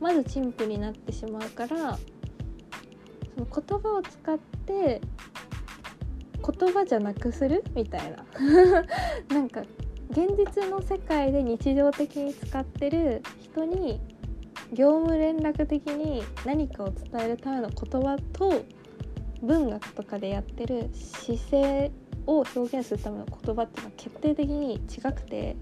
[0.00, 1.96] まず陳腐になってしまうから
[3.34, 5.00] その言葉を使って
[6.44, 8.24] 言葉じゃなくするみたいな。
[9.32, 9.62] なんか
[10.10, 14.00] 現実の世界で日常的に使ってる人に
[14.72, 18.64] 業務連絡的に何かを伝えるための言葉と
[19.42, 21.90] 文学とかでやってる姿勢
[22.26, 25.56] を表現するための言葉っていうのは決定的に違くて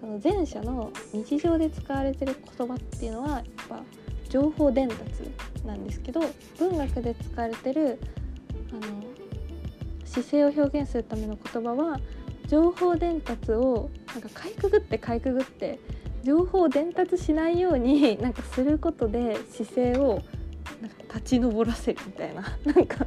[0.00, 3.82] その前者の日常で使われてる言葉っていうのはやっぱ
[4.28, 5.30] 情報伝達
[5.64, 6.20] なんですけど
[6.58, 7.98] 文学で使われてる
[8.72, 9.02] あの
[10.04, 12.00] 姿勢を表現するための言葉は
[12.48, 15.78] 情報伝達をなんかかいくぐってかいくぐって
[16.22, 20.22] 情報を伝達しないようになんかすることで姿勢を
[20.80, 23.06] なんか立ち上らせるみたいな なんか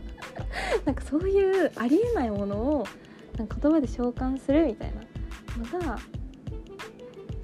[0.85, 2.85] なんかそういうありえないものを
[3.37, 5.99] なんか言葉で召喚するみたいなのが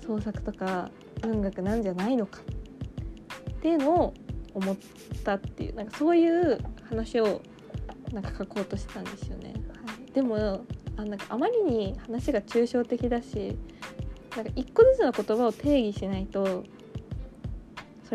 [0.05, 0.89] 創作とか
[1.21, 2.39] 文学なんじゃないのか
[3.51, 4.13] っていうのを
[4.53, 4.75] 思っ
[5.23, 7.41] たっていうなんかそういう話を
[8.11, 9.53] なんか書こうとしてたんですよね。
[9.85, 10.61] はい、でも
[10.97, 13.57] あなんかあまりに話が抽象的だし
[14.35, 16.63] なんか一個ずつの言葉を定義しないと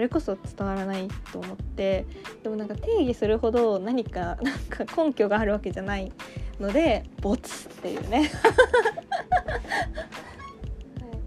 [0.00, 2.06] それこそ伝わらないと思って
[2.42, 6.10] でもなんか定義するほど何かなんか根拠があるわけじゃない
[6.58, 8.30] のでボツっていうね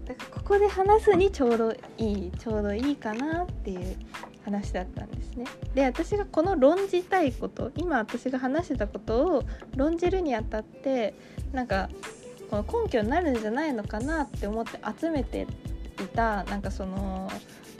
[0.06, 3.96] だからここで話すにちょうどいいちょうどいいかなっていう
[4.44, 5.44] 話だったんですね。
[5.72, 9.44] で私がこの論じたいこと今私が話してたことを
[9.76, 11.14] 論じるにあたって
[11.52, 11.88] なんか
[12.50, 15.46] この根拠になるんじゃないのかなって思って集めて
[16.02, 17.30] いたなんかその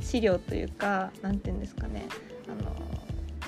[0.00, 2.06] 資料というか何て言うんですかね
[2.48, 2.74] あの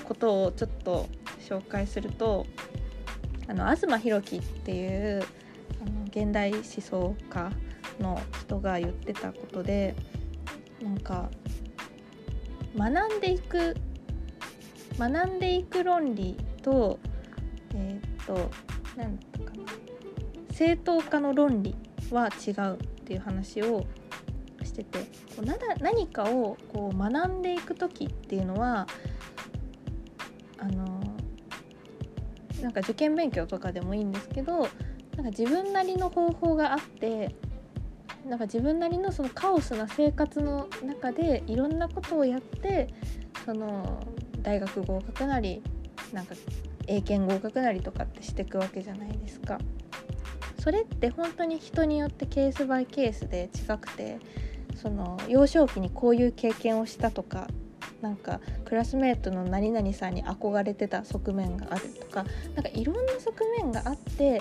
[0.03, 1.07] ことをちょっと
[1.39, 2.45] 紹介すると
[3.47, 5.23] あの東博樹っていう
[5.81, 7.51] あの現代思想家
[7.99, 9.95] の人が言ってたことで
[10.81, 11.29] なんか
[12.77, 13.75] 学んでいく
[14.99, 16.99] 学んでいく論理と
[17.73, 18.49] えっ、と
[18.95, 19.63] 何だったかな
[20.51, 21.75] 正当化の論理
[22.11, 23.85] は違うっていう話を
[24.77, 24.99] してて
[25.35, 28.87] こう何かをこう学んでいく時っていうのは
[30.59, 31.01] あの
[32.61, 34.69] なんか受験勉強とかでもいいんですけどなんか
[35.25, 37.35] 自分なりの方法があって
[38.27, 42.93] なんか自分なりのそのカオスな生活の中でいろんなことをやって
[43.45, 44.03] その
[44.41, 45.63] 大学合格なり
[46.13, 46.35] なんか
[46.87, 49.57] 英検合格なりとかってしていくわけじゃないですか。
[50.59, 54.19] それって本当に人によってケースバイケースで違くて
[54.77, 57.47] その幼少期にこういう経験をしたとか
[58.01, 64.39] なんかクラスメートの何々さんに憧れてた側面があるとかなんかいろんな側面があって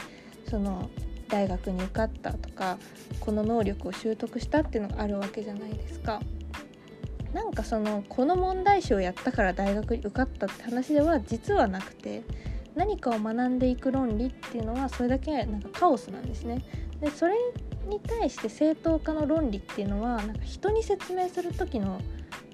[0.49, 0.91] その
[1.29, 2.79] 大学に受かったとか
[3.21, 6.21] この能力を習得したっていうのがあるわけじゃないですか。
[7.33, 12.23] なんかそのこの問題集をやったから大学に受かったって話では実はなくて
[12.75, 16.65] 何かを学んでいく論理っていうのはそれだけなんかカオスなんですね。
[17.01, 17.35] でそれ
[17.87, 22.01] に対して正当化の論理っていうのはなんか人に説明する時の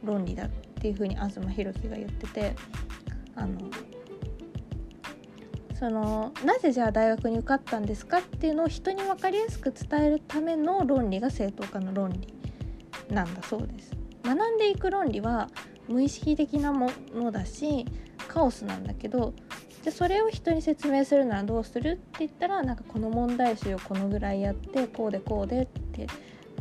[0.05, 2.55] 論理だっていうふうに東博樹が言ってて
[3.35, 3.59] あの
[5.79, 12.35] そのなぜじゃあ大学に受かったんですかっていうのを人に分かりやすく伝えるための論理が正当化の論理
[13.12, 13.90] なんだそうです。
[14.25, 15.49] 学んでいく論理は
[15.88, 17.85] 無意識的なものだし
[18.29, 19.35] カオスなんだけど
[19.83, 26.07] じゃそれを人に説明するならどうするって言ったらなんかこの問題集をこのぐらいやってこうでこうでって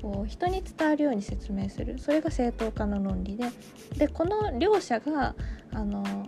[0.02, 2.00] こう人に伝わるように説明する。
[2.00, 3.46] それが正当化の論理で。
[3.96, 5.36] でこの両者が
[5.72, 6.28] あの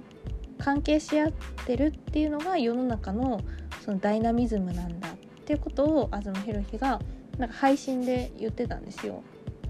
[0.60, 1.32] 関係し合っ
[1.66, 3.42] てるっていうのが世の中の
[3.84, 7.02] そのダイナミズムなんだっていうことを東博樹が
[7.38, 9.24] なんか配信で言ってたんですよ。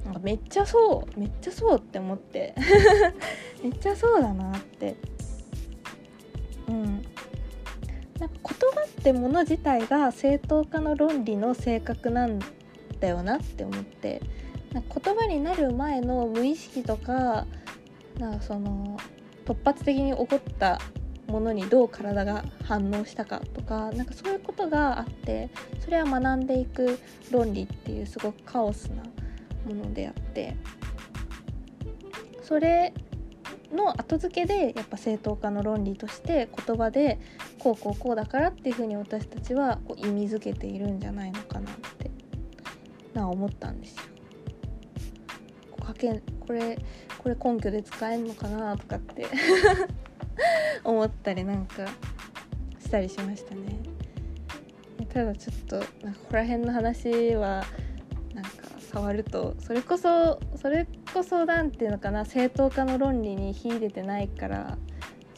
[0.04, 2.54] なんかめっちゃそうめっちゃそうって思って。
[3.64, 4.96] めっちゃそうだなって。
[6.68, 7.02] うん。
[8.24, 12.40] なんか言葉ってもの自体が正当化の論理の性格なん
[13.02, 14.22] だよなって思って
[14.72, 17.46] なんか言葉になる前の無意識とか
[18.18, 18.98] なんかその
[19.46, 20.80] 突発的に起こった
[21.28, 25.50] ものにどう体が反応したかとかなんかそういうことがあって
[25.82, 29.04] それは学んでいく論理っていうすごくカオスな
[29.66, 30.56] ものであって
[32.42, 32.94] それ
[33.72, 37.20] の後付けでやっぱ正当化の論理として言葉で
[37.60, 42.12] こうこうこうだからっていうふうに私たちはこう意味づけているんじゃないのかなって
[43.14, 44.04] な思ったんですよ。
[45.84, 46.78] かけこれ
[47.18, 49.26] これ根拠で使えんのかなとかって
[50.84, 51.86] 思ったりなんか
[52.80, 53.80] したりしましたね。
[55.10, 57.64] ただちょっとなんかここら辺の話は
[58.94, 64.78] 触るとそれこそそれこそ何ていうのかな正当化の論理に秀でてないから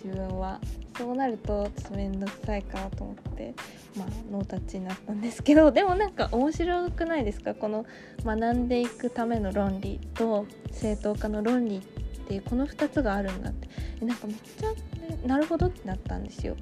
[0.03, 0.59] 自分は。
[0.97, 3.53] そうなるとちょっと面倒くさいかなと思って
[3.97, 7.53] まあノータッチになったんですけど でもなんか面白くないですか？
[7.53, 7.85] この
[8.23, 11.81] 学んでいくための論理と正当化の論理っ
[12.27, 13.67] ていうこの2つがあるんだって。
[14.05, 16.55] なんかめっちゃ、なるほどってなったんですよ。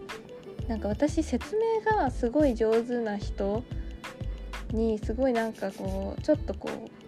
[0.68, 3.64] なんか私説明がすごい上手な人
[4.74, 7.04] にすごいなんかこうちょっとこう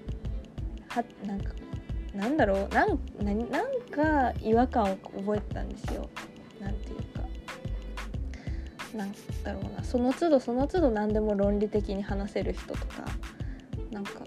[0.88, 1.54] はなんか
[2.14, 3.00] なんだろうなん
[3.52, 6.10] なんか違和感を覚えてたんですよ。
[6.62, 7.22] なんていうか
[8.96, 9.12] なん
[9.44, 13.06] だろうなその都度その都度何でも論理的に話せる人とか
[13.92, 14.24] なんか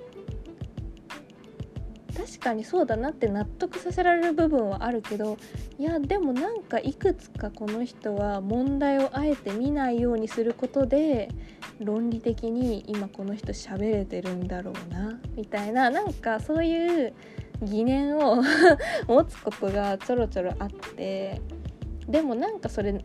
[2.18, 5.36] 確かにそうだなって納得させられる部分はあるけど
[5.78, 11.28] いやでもなんかいくつかこの人は問題をあえて見ないようにすることで
[11.78, 17.14] 論理的に今この人喋れてるんだろうなみたいななんかそういう
[17.62, 18.42] 疑念を
[19.06, 21.40] 持つことがちょろちょろあって
[22.08, 23.00] でもなんかそれ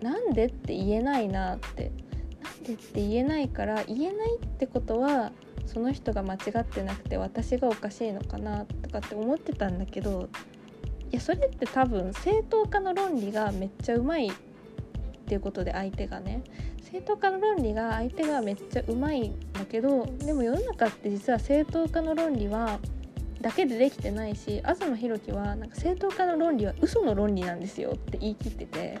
[0.00, 1.90] なんでって言えないなって
[2.40, 5.32] なんでって言えないから言えないってことは
[5.66, 10.28] その人が間違ってなくて私がおかしいのかなとかって思ってたんだけど
[11.10, 14.32] いやそれって多分正当化の論理がめっちゃうまいっ
[15.26, 16.42] ていうことで相手がね。
[16.94, 22.78] 正当化の論理が相手がめっちゃうまいんだけどでも世の中って実は正当化の論理は
[23.40, 28.98] だけでできてないし東博樹はなんか正当化の論理は嘘の論理なんですよって言い切ってて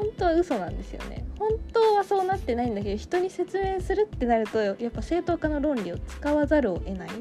[0.00, 1.26] 本当は嘘なんですよね。
[1.38, 7.08] 本当はそうなってないんだけど人に説明するってなるとやっぱ正当化の論理を使わざるを得ない。
[7.10, 7.12] っ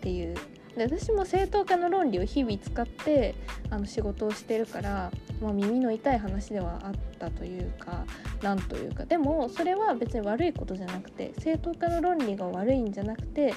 [0.00, 0.34] ていう。
[0.76, 3.34] で私も正当化の論理を日々使って
[3.70, 8.04] あの仕事をしてるから、まあ、耳の痛い話ではあったというか
[8.42, 9.06] なんというか。
[9.06, 13.54] でもそれは別に悪いことじゃなくて正当化の論理が悪いんじゃなくて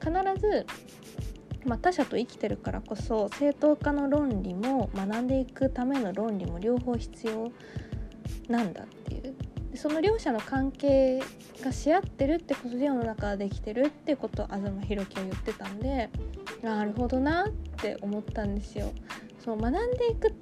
[0.00, 0.66] 必ず、
[1.64, 7.52] まあ、他者と生きてるからこそ正当化の論理も学んでいくための論理も両方必要
[8.48, 9.34] なんだっていう
[9.74, 11.22] その両者の関係
[11.62, 16.10] がし合ってるってことで世の中ができてるってことを東博樹は言ってたんで
[16.62, 18.92] なるほどなって思ったんですよ。
[19.44, 20.32] そう学んでいく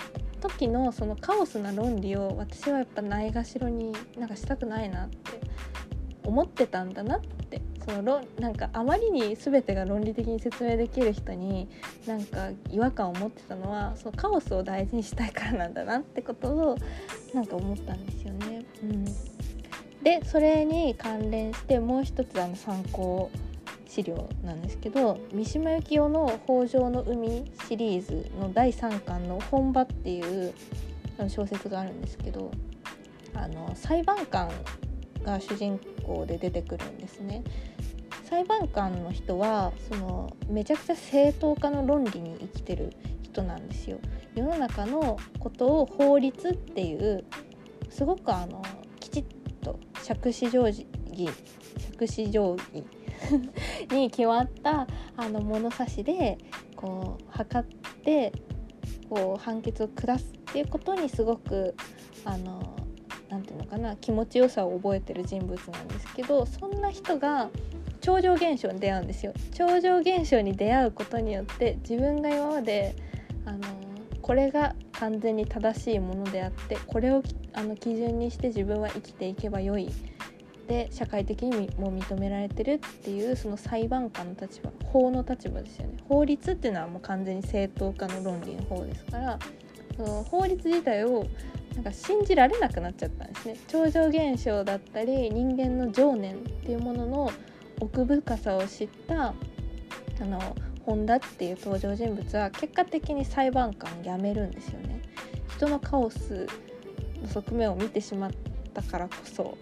[0.40, 5.40] 時のそのカオスな論理を私はやっぱないがしろになんかしたくないなって
[6.24, 11.68] 思ってたんだなってそのなんかあまりに全てが論理的に説明できる人に
[12.06, 16.76] なんか違和感を持ってたのはそのカオスを大事にしたいからなんだなってことを
[17.34, 18.64] なんか思ったんですよね。
[18.82, 19.04] うん、
[20.02, 23.30] でそれに関連してもう一つあの参考
[23.88, 30.54] 資料なんですけど三島由紀夫の「北条の海」シリーズの第3巻の「本場」っていう
[31.28, 32.52] 小説があるんですけど
[33.34, 34.48] あの裁判官
[35.24, 37.42] が主人公で出てくるんですね。
[38.24, 42.92] 裁判官の人はそのめちゃくちゃ正当化の論理に生きてる
[43.22, 43.98] 人なんですよ。
[44.34, 47.24] 世の中のことを法律っていう
[47.88, 48.62] すごくあの
[49.00, 49.24] きちっ
[49.62, 50.86] と杓子定規
[51.96, 52.84] 杓子定規
[53.90, 54.86] に決まった
[55.16, 56.38] あの物差しで
[56.76, 57.68] こう測っ
[58.02, 58.32] て
[59.08, 61.74] こう判決を下すっていうことにすごく
[62.24, 62.76] あの
[63.30, 67.48] 何て言うのかな気持ちよさを覚えてる人物なんですけどそんな人が
[68.00, 69.34] 超常現象に出会うんですよ。
[69.52, 72.96] 超常現象に出会うことによって自分が今まで
[73.44, 73.58] あの
[74.22, 77.22] これが完全に正しいものであってこれを
[77.52, 79.90] あの基準にして自分は生きていけばよい
[80.68, 89.38] で社会的にも認められてるっていうその裁判官の立場法の立場ですよね法律っていうのはもう完全に正当化の論理の方ですから
[89.96, 91.26] その法律自体を
[91.74, 93.56] なんか信じられなくなっちゃったんですね。
[93.68, 97.32] 超常現象だったり人間の情念っていうものの
[97.80, 99.34] 奥深さを知った
[100.20, 105.00] あの本田っていう登場人物は結果的に裁判官辞めるんですよね。
[105.56, 106.46] 人のカオス
[107.22, 108.30] の側面を見てしまっ
[108.74, 109.56] たからこそ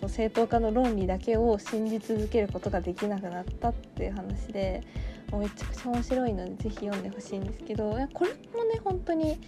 [0.00, 4.82] その正当化の論理だけを信じ続けることができなくなったっていう話で
[5.30, 9.38] もうめちゃくちゃ面白いので是非読んでほしいんですけどこれもね本当に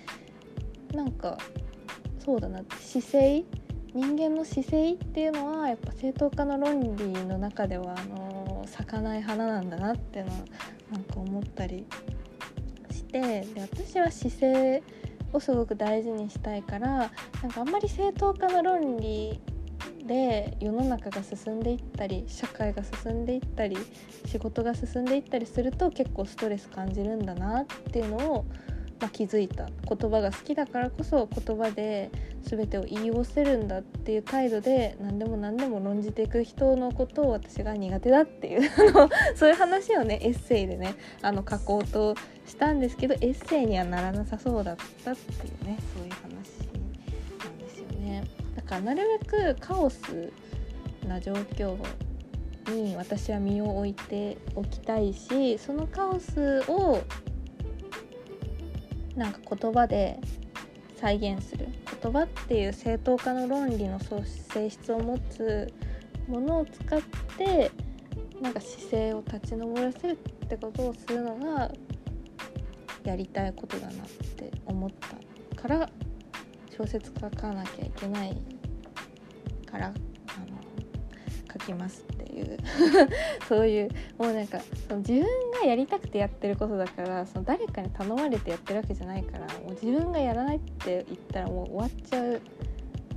[0.94, 1.38] なんか
[2.24, 2.62] そうだな。
[2.80, 3.44] 姿勢？
[3.94, 10.38] 人間の姿勢っていうのはやっぱ正当化の論理の中ではあの咲かない花なんだなっていうのは
[10.90, 11.86] なんか思ったり
[12.90, 14.82] してで私は姿勢
[15.32, 19.38] をすごく大事にしたいからなんかあんまり正当化の論理
[20.04, 23.76] で世の中が進んでいったり社会が進んでいったり
[24.26, 28.44] 仕事が進んでいったりすると結構ストレス感じるんだなっていうのを、
[29.00, 32.10] まあ、気づいた言葉が好きだからこそ言葉で
[32.42, 38.70] 全てを言い寄せるんだっていう態度で何でも何でも論じていく人のことを私が苦手だっていう
[39.34, 42.14] そういう話をねエッセイでねあの書こうと
[42.46, 46.24] したんですけどエッセイにはならなさそうだったっていうねそういう話
[47.44, 48.24] なんですよね。
[48.54, 50.32] だからなるべくカオス
[51.06, 51.76] な状況
[52.70, 57.02] に私は身を置いておきたいしそのカオスを
[59.16, 60.18] なんか言葉で
[60.96, 61.68] 再現する
[62.02, 65.72] 言葉っていう正当化の論理の性質を持つ
[66.28, 67.00] ものを使っ
[67.36, 67.70] て
[68.40, 71.70] なんか姿勢を立ち上らせるってことをするのが
[73.04, 74.06] やりたいことだなっ
[74.36, 75.88] て思ったから
[76.76, 78.36] 小説書かなきゃいけない
[79.70, 79.92] から
[81.64, 82.58] きますっていう。
[83.48, 83.88] そういう
[84.18, 85.22] もうなんかその自分
[85.60, 92.40] がやりたくてやってることだからその誰かに頼まれてやってるわけじゃないからもう自分がやらないって言ったらもう終わっちゃう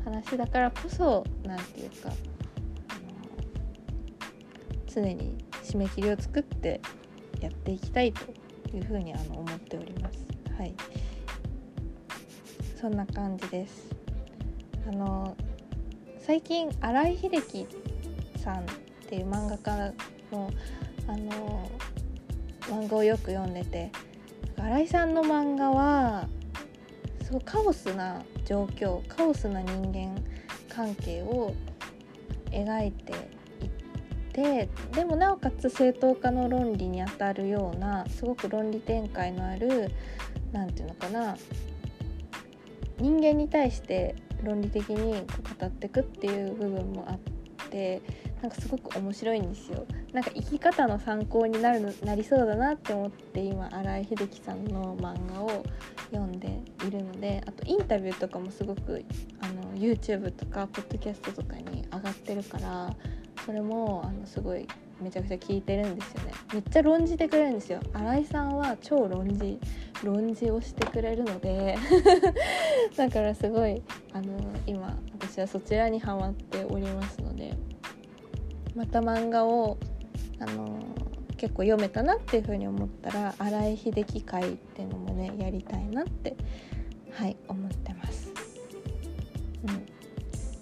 [0.04, 2.12] 話だからこそ何て言うか
[4.86, 6.82] 常に締め切りを作って
[7.40, 8.22] やっていきたいと
[8.76, 10.26] いうふうにあの思っております。
[10.58, 10.74] はい。
[12.80, 13.90] そんな感じです。
[14.88, 15.36] あの
[16.20, 17.68] 最近新井秀樹
[18.48, 18.64] さんっ
[19.10, 19.94] ていう漫画家
[20.32, 20.50] の
[21.06, 21.70] あの
[22.62, 23.92] 漫画をよく読んでて
[24.58, 26.28] 新井さんの漫画は
[27.24, 30.22] すごいカオスな状況カオスな人間
[30.70, 31.54] 関係を
[32.52, 33.70] 描いていっ
[34.32, 39.92] てでもなおかつ正当化の論理にあたるようなすごく論理展開のある
[40.54, 41.38] 何て言うのかな
[42.98, 45.14] 人間に対して論理的に
[45.60, 47.20] 語っていくっていう部分もあっ
[47.70, 48.02] て
[48.42, 49.86] なんかすごく面白いんですよ。
[50.14, 55.64] なんか生き方の参考になるのなりそうだなって思って今新井秀樹さんの漫画を
[56.12, 59.04] 読んでいるのであとインタビューとかもすごく
[59.42, 62.96] あの YouTube とかポッドキャストとかに上がってるから
[63.46, 64.68] それもあのすごい
[65.02, 66.32] めちゃくちゃ聞いてるんですよね。
[66.54, 67.80] めっちゃ論じてくれるんですよ。
[67.94, 69.60] 新井さんは超論じ
[70.04, 71.78] 論じをしてくれるので
[72.96, 73.82] だからすごい
[74.14, 77.27] あの今私はそちらにハマっておりますの
[78.78, 79.80] また漫画を
[80.40, 80.80] あの
[81.36, 86.38] 結構読めたなっていう風に思ったら新井秀樹会っていうのもねやりたいなって
[87.12, 88.32] はい思ってます。
[89.64, 89.86] うん、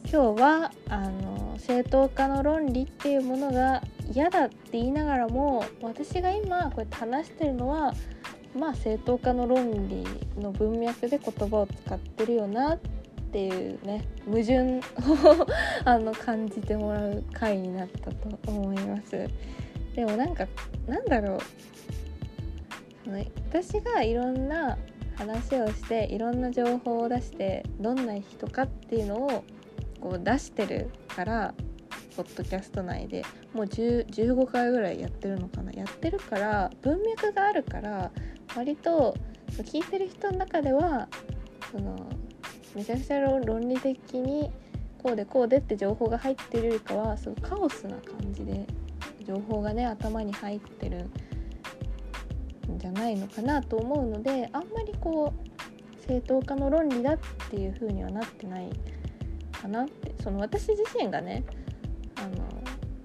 [0.10, 7.94] 今日はあの正当化の論理っていうものが嫌だって言いながらも私が今こうやって話してるのは
[8.58, 10.06] まあ正当化の論理
[10.42, 12.80] の文脈で言葉を使ってるよなっ
[13.36, 15.48] ていうね矛盾を
[15.84, 19.28] あの感じてもらう回になったと思います。
[19.94, 20.48] でもなんか
[20.88, 21.40] なんだろう。
[23.52, 24.78] 私がいろんな
[25.18, 29.44] 話をしていろんな情報を出してどんな人かっていうのを
[30.00, 31.54] こう出してるから
[32.16, 33.26] ポッドキャスト内で。
[33.54, 35.74] もう15回ぐらいやってるのかな。
[35.74, 38.12] やってるから文脈があるから
[38.56, 39.14] 割と
[39.50, 41.10] 聞いてる人の中では
[41.72, 41.96] その
[42.76, 44.52] めちゃくちゃ論理的に
[45.02, 48.68] こうでこうでって情報が入ってるよりかはそのカオスな感じで
[49.26, 51.06] 情報がね頭に入ってる
[52.72, 57.20] んじゃないのかなと思うのであんまりこう正当化の論理だっ
[57.50, 58.70] ていう風にはなってない
[59.62, 61.44] かなってその私自身がね
[62.18, 62.44] あの何て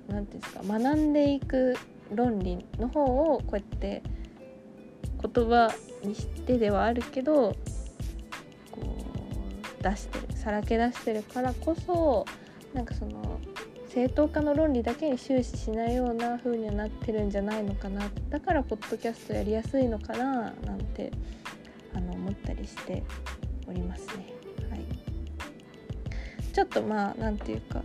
[0.09, 1.77] 言うんですか学んでいく
[2.14, 4.03] 論理の方をこうやって
[5.23, 7.55] 言葉にしてではあるけど
[9.83, 12.26] 出してるさらけ出してるからこそ
[12.74, 13.41] なんかその
[13.89, 21.11] 正当化の論理だけに終始しないような風にはなってるんじゃないのかなだからポッドキャストやりやすいのかななんて
[21.95, 23.03] あの思ったりして
[23.66, 24.26] おりますね。
[24.70, 27.83] はい、ちょっとまあ何て言うか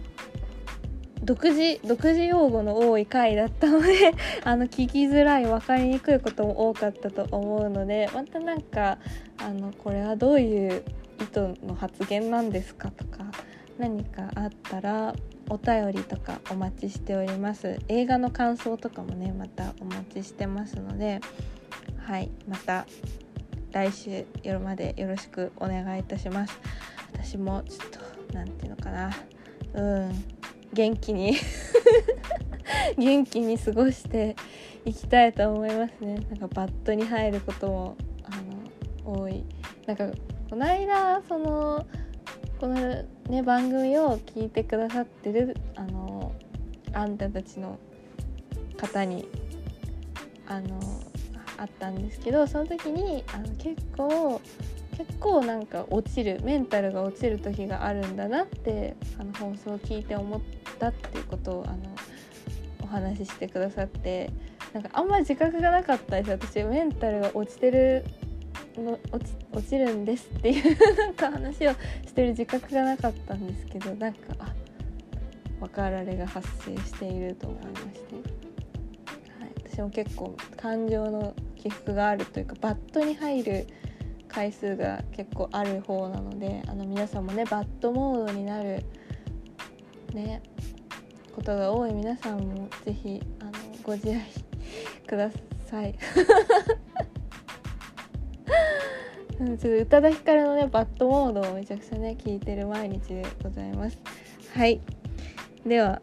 [1.23, 4.13] 独自独自用語の多い回だったので
[4.45, 8.99] あの聞きづらい分かりにくいことも多かったと思うのでまたなんか
[9.39, 10.83] あのこれはどういう
[11.19, 13.25] 意図の発言なんですかとか
[13.77, 15.13] 何かあったら
[15.49, 17.79] お便りとかお待ちしております。
[17.87, 21.19] 映画の感想とかもねまたお待ちしてますので
[21.97, 22.85] はいまた
[23.71, 26.59] 来週夜までよろしくお願いいたします。
[27.13, 27.99] 私もちょっと
[28.33, 29.11] 何て言うのかな。
[29.73, 30.25] うん
[30.73, 31.35] 元気に
[32.97, 34.35] 元気に過ごして
[34.85, 36.15] いきたいと思いますね。
[36.29, 39.43] なんかバットに入ることもあの多い。
[39.85, 40.09] なんか
[40.49, 41.85] この間その
[42.59, 42.75] この
[43.29, 46.33] ね番組を聞いてくださってるあの
[46.93, 47.77] あんたたちの
[48.77, 49.27] 方に
[50.47, 50.79] あの
[51.57, 54.41] あったんですけどその時にあの結構
[54.97, 60.41] 結構なんか落ちるメンタルが落ちる時があるんだなってあの放送を聞いて思っ
[60.79, 61.77] たっていうことをあの
[62.81, 64.31] お話ししてくださって
[64.73, 66.31] なんかあんまり自覚がなかったです。
[66.31, 68.05] 私メンタルが落ちてる
[68.81, 71.71] の落ち落ちるんですっていうなんか話を
[72.05, 74.53] してる自覚がなかったんですけどなんかあ
[75.59, 83.67] 分かられが発生していると思いまして、はい、私も結構感情の起伏があるというかバットに入る
[84.27, 88.83] 回数が結構ある方なのであの皆さんもねバットモードになる
[90.13, 90.41] ね
[91.33, 93.51] ことが多い皆さんも是非あの
[93.83, 94.21] ご自愛
[95.07, 95.31] くだ
[95.65, 95.95] さい。
[98.45, 103.99] ちょっと宇多田ヒカルのねバッドモードをめちゃくちゃね聞いてる毎日でございます。
[104.53, 104.79] はい。
[105.65, 106.01] では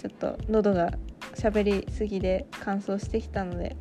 [0.00, 0.92] ちょっと喉が
[1.34, 3.76] 喋りすぎで乾燥してきたので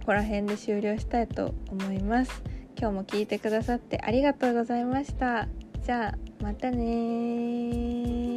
[0.00, 2.42] ここら辺で終了したいと思います。
[2.78, 5.48] 今日も聞いてくださってありがとうございました。
[5.82, 8.36] じゃあまたね